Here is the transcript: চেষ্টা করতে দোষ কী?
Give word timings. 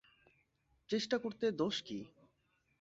চেষ্টা 0.89 1.17
করতে 1.17 1.45
দোষ 1.51 1.75
কী? 1.81 1.99